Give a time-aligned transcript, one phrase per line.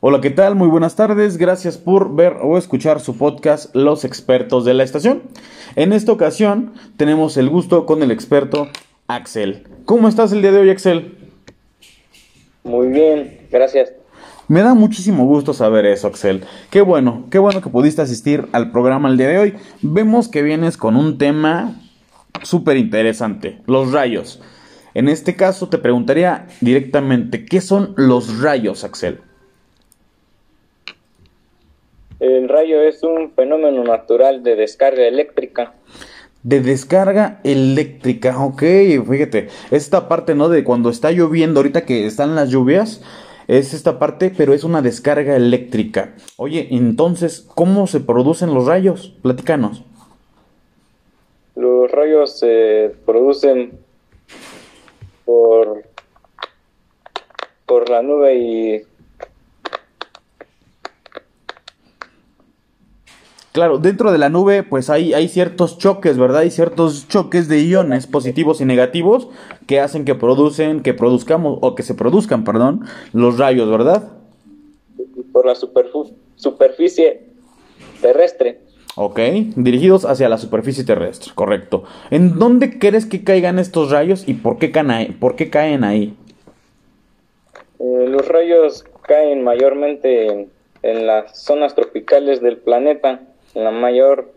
[0.00, 0.54] Hola, ¿qué tal?
[0.54, 1.36] Muy buenas tardes.
[1.36, 5.22] Gracias por ver o escuchar su podcast Los expertos de la estación.
[5.74, 8.68] En esta ocasión tenemos el gusto con el experto
[9.06, 9.66] Axel.
[9.84, 11.18] ¿Cómo estás el día de hoy, Axel?
[12.64, 13.92] Muy bien, gracias.
[14.48, 16.44] Me da muchísimo gusto saber eso, Axel.
[16.70, 19.54] Qué bueno, qué bueno que pudiste asistir al programa el día de hoy.
[19.82, 21.74] Vemos que vienes con un tema
[22.42, 24.40] súper interesante, los rayos.
[24.94, 29.20] En este caso te preguntaría directamente, ¿qué son los rayos, Axel?
[32.20, 35.74] El rayo es un fenómeno natural de descarga eléctrica.
[36.44, 38.62] De descarga eléctrica, ok,
[39.10, 40.48] fíjate, esta parte, ¿no?
[40.48, 43.02] De cuando está lloviendo, ahorita que están las lluvias,
[43.48, 46.14] es esta parte, pero es una descarga eléctrica.
[46.36, 49.14] Oye, entonces, ¿cómo se producen los rayos?
[49.22, 49.84] Platícanos.
[51.54, 53.78] Los rayos se producen
[55.24, 55.84] por,
[57.64, 58.82] por la nube y
[63.56, 66.42] Claro, dentro de la nube pues hay, hay ciertos choques, ¿verdad?
[66.42, 69.30] Hay ciertos choques de iones positivos y negativos
[69.66, 72.84] que hacen que producen, que produzcamos, o que se produzcan, perdón,
[73.14, 74.12] los rayos, ¿verdad?
[75.32, 77.22] Por la superficie
[78.02, 78.60] terrestre.
[78.94, 79.20] Ok,
[79.56, 81.84] dirigidos hacia la superficie terrestre, correcto.
[82.10, 85.18] ¿En dónde crees que caigan estos rayos y por qué caen?
[85.18, 86.14] Por qué caen ahí?
[87.78, 90.50] Eh, los rayos caen mayormente en,
[90.82, 93.22] en las zonas tropicales del planeta
[93.56, 94.32] en la mayor,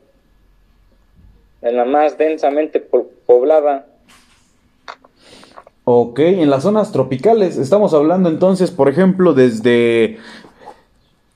[1.61, 3.85] en la más densamente poblada.
[5.83, 7.57] Ok, en las zonas tropicales.
[7.57, 10.19] Estamos hablando entonces, por ejemplo, desde,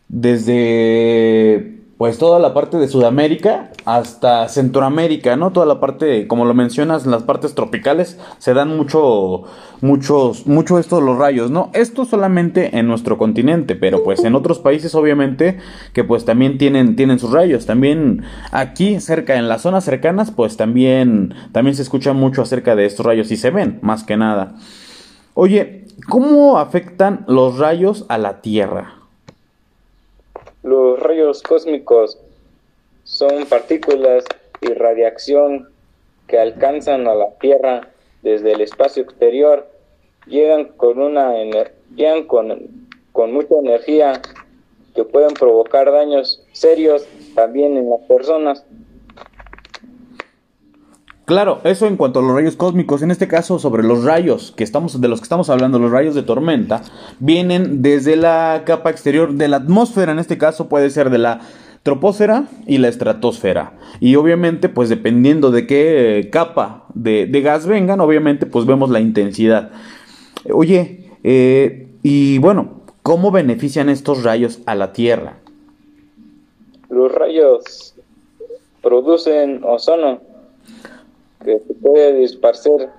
[0.07, 5.51] desde pues toda la parte de Sudamérica hasta Centroamérica, ¿no?
[5.51, 9.43] Toda la parte, como lo mencionas, en las partes tropicales se dan mucho,
[9.81, 11.69] muchos, mucho esto los rayos, ¿no?
[11.73, 15.57] Esto solamente en nuestro continente, pero pues en otros países obviamente
[15.93, 17.65] que pues también tienen, tienen sus rayos.
[17.65, 22.85] También aquí cerca, en las zonas cercanas, pues también, también se escucha mucho acerca de
[22.85, 24.55] estos rayos y se ven, más que nada.
[25.33, 28.95] Oye, ¿cómo afectan los rayos a la Tierra?
[30.61, 32.19] Los rayos cósmicos
[33.03, 34.23] son partículas
[34.61, 35.69] y radiación
[36.27, 37.89] que alcanzan a la Tierra
[38.21, 39.67] desde el espacio exterior,
[40.25, 41.33] llegan con una
[41.95, 44.21] llegan con, con mucha energía
[44.95, 47.05] que pueden provocar daños serios
[47.35, 48.63] también en las personas.
[51.25, 54.65] Claro, eso en cuanto a los rayos cósmicos, en este caso sobre los rayos que
[54.65, 56.81] estamos de los que estamos hablando, los rayos de tormenta,
[57.19, 61.39] vienen desde la capa exterior de la atmósfera, en este caso puede ser de la
[61.83, 63.73] troposfera y la estratosfera.
[63.99, 69.71] Y obviamente, pues dependiendo de qué capa de, gas vengan, obviamente, pues vemos la intensidad.
[70.51, 75.37] Oye, eh, y bueno, ¿cómo benefician estos rayos a la Tierra?
[76.89, 77.95] Los rayos
[78.81, 80.21] producen ozono
[81.43, 82.89] que se puede disparcer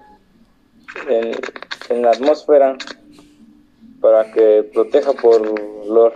[1.08, 2.76] en, la atmósfera
[4.00, 5.40] para que proteja por
[5.86, 6.12] los,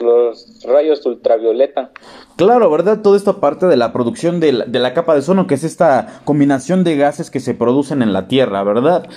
[0.00, 1.90] los rayos ultravioleta.
[2.36, 3.02] Claro, ¿verdad?
[3.02, 5.64] Toda esta parte de la producción de la, de la capa de ozono, que es
[5.64, 9.08] esta combinación de gases que se producen en la Tierra, ¿verdad?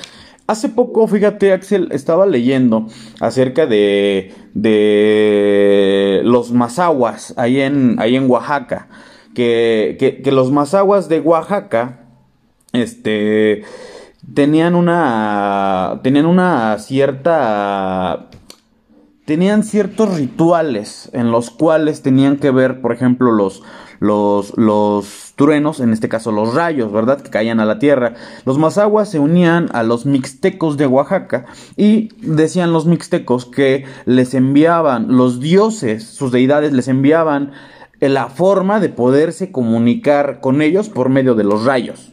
[0.47, 2.87] Hace poco, fíjate, Axel, estaba leyendo
[3.19, 8.89] acerca de, de los mazaguas ahí en, ahí en Oaxaca.
[9.33, 11.99] Que, que, que los mazaguas de Oaxaca
[12.73, 13.63] este,
[14.33, 18.29] tenían una, tenían una cierta,
[19.31, 23.63] tenían ciertos rituales en los cuales tenían que ver, por ejemplo, los,
[24.01, 27.21] los, los truenos, en este caso los rayos, ¿verdad?
[27.21, 28.15] Que caían a la tierra.
[28.43, 31.45] Los mazaguas se unían a los mixtecos de Oaxaca
[31.77, 37.53] y decían los mixtecos que les enviaban, los dioses, sus deidades les enviaban
[38.01, 42.10] la forma de poderse comunicar con ellos por medio de los rayos.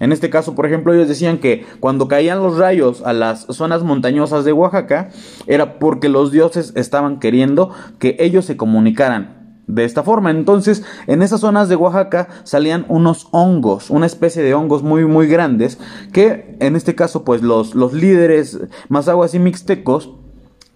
[0.00, 3.82] En este caso, por ejemplo, ellos decían que cuando caían los rayos a las zonas
[3.84, 5.10] montañosas de Oaxaca,
[5.46, 10.30] era porque los dioses estaban queriendo que ellos se comunicaran de esta forma.
[10.30, 15.26] Entonces, en esas zonas de Oaxaca salían unos hongos, una especie de hongos muy, muy
[15.26, 15.78] grandes,
[16.12, 18.58] que en este caso, pues los, los líderes
[18.88, 20.10] mazaguas y mixtecos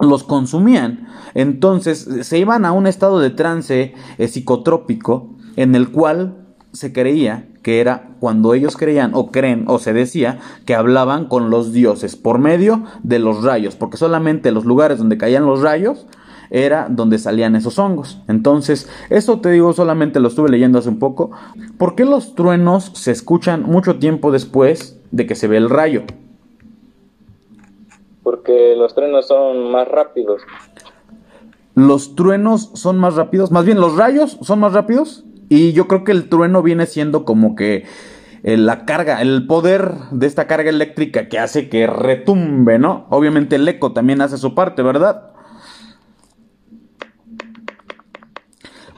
[0.01, 1.09] los consumían.
[1.35, 7.49] Entonces, se iban a un estado de trance eh, psicotrópico en el cual se creía
[7.65, 12.15] que era cuando ellos creían o creen o se decía que hablaban con los dioses
[12.15, 16.07] por medio de los rayos, porque solamente los lugares donde caían los rayos
[16.51, 18.21] era donde salían esos hongos.
[18.29, 21.31] Entonces, eso te digo, solamente lo estuve leyendo hace un poco.
[21.79, 26.03] ¿Por qué los truenos se escuchan mucho tiempo después de que se ve el rayo?
[28.23, 30.43] Porque los truenos son más rápidos.
[31.75, 35.25] Los truenos son más rápidos, más bien los rayos son más rápidos.
[35.49, 37.85] Y yo creo que el trueno viene siendo como que
[38.43, 43.07] eh, la carga, el poder de esta carga eléctrica que hace que retumbe, ¿no?
[43.11, 45.31] Obviamente el eco también hace su parte, ¿verdad?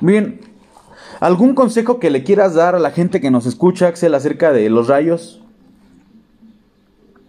[0.00, 0.40] Bien,
[1.20, 4.68] ¿algún consejo que le quieras dar a la gente que nos escucha, Axel, acerca de
[4.68, 5.40] los rayos?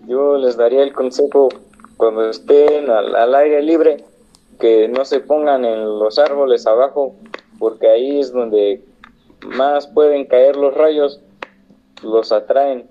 [0.07, 1.49] Yo les daría el consejo
[1.97, 4.03] cuando estén al, al aire libre
[4.59, 7.15] que no se pongan en los árboles abajo
[7.59, 8.81] porque ahí es donde
[9.47, 11.21] más pueden caer los rayos
[12.03, 12.85] los atraen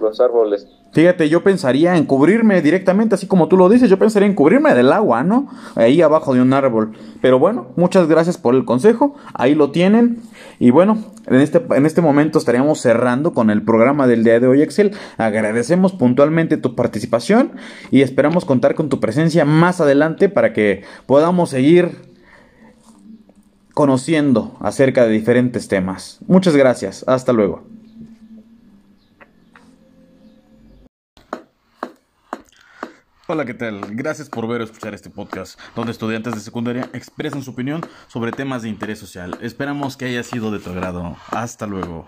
[0.00, 0.66] los árboles.
[0.92, 4.74] Fíjate, yo pensaría en cubrirme directamente, así como tú lo dices, yo pensaría en cubrirme
[4.74, 5.46] del agua, ¿no?
[5.74, 6.92] Ahí abajo de un árbol.
[7.20, 10.22] Pero bueno, muchas gracias por el consejo, ahí lo tienen.
[10.58, 14.46] Y bueno, en este, en este momento estaríamos cerrando con el programa del día de
[14.46, 14.92] hoy, Excel.
[15.18, 17.52] Agradecemos puntualmente tu participación
[17.90, 22.15] y esperamos contar con tu presencia más adelante para que podamos seguir
[23.76, 26.18] conociendo acerca de diferentes temas.
[26.26, 27.62] Muchas gracias, hasta luego.
[33.26, 33.82] Hola, ¿qué tal?
[33.90, 38.32] Gracias por ver o escuchar este podcast, donde estudiantes de secundaria expresan su opinión sobre
[38.32, 39.36] temas de interés social.
[39.42, 41.14] Esperamos que haya sido de tu agrado.
[41.30, 42.06] Hasta luego.